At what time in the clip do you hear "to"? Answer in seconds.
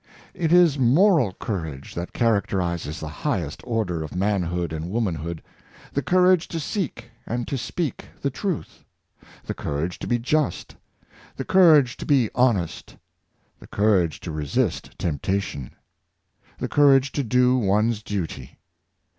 6.47-6.59, 7.47-7.55, 9.99-10.07, 11.97-12.07, 14.21-14.31, 17.11-17.23